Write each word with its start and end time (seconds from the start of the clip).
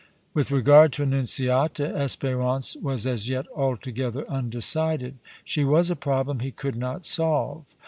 With 0.33 0.49
regard 0.49 0.91
to 0.93 1.03
Annunziata, 1.03 1.83
Espérance 1.83 2.75
was 2.81 3.05
as 3.05 3.29
yet 3.29 3.45
altogether 3.55 4.27
undecided; 4.27 5.19
she 5.43 5.63
was 5.63 5.91
a 5.91 5.95
problem 5.95 6.39
he 6.39 6.49
could 6.49 6.75
not 6.75 7.05
solve. 7.05 7.65